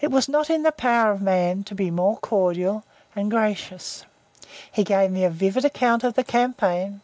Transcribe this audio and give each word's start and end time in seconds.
It 0.00 0.10
was 0.10 0.28
not 0.28 0.50
in 0.50 0.64
the 0.64 0.72
power 0.72 1.12
of 1.12 1.22
man 1.22 1.62
to 1.70 1.76
be 1.76 1.92
more 1.92 2.16
cordial 2.16 2.82
and 3.14 3.30
gracious. 3.30 4.04
He 4.72 4.82
gave 4.82 5.12
me 5.12 5.22
a 5.24 5.30
vivid 5.30 5.64
account 5.64 6.02
of 6.02 6.14
the 6.14 6.24
campaign. 6.24 7.02